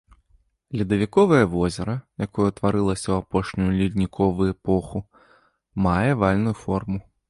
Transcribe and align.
Ледавіковае 0.79 1.41
возера, 1.51 1.95
якое 2.27 2.47
ўтварылася 2.51 3.07
ў 3.11 3.15
апошнюю 3.25 3.71
ледніковы 3.79 4.43
эпоху, 4.57 5.07
мае 5.89 6.05
авальную 6.21 6.61
форму. 6.65 6.97